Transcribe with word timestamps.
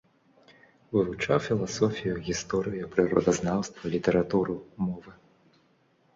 Вывучаў 0.95 1.37
філасофію, 1.47 2.15
гісторыю, 2.31 2.89
прыродазнаўства, 2.97 3.83
літаратуру, 3.99 4.55
мовы. 4.87 5.11